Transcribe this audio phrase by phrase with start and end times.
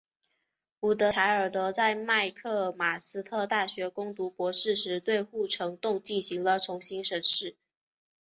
[0.79, 7.55] 古德柴尔德在麦克马斯特大学攻读博士时对护城洞进行了重新审视。